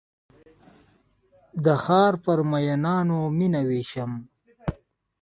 [1.65, 4.11] د ښارپر میینانو میینه ویشم